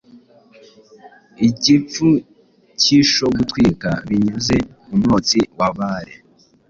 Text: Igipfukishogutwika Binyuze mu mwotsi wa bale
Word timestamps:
Igipfukishogutwika 1.47 3.89
Binyuze 4.07 4.57
mu 4.87 4.95
mwotsi 5.01 5.39
wa 5.57 5.69
bale 5.77 6.13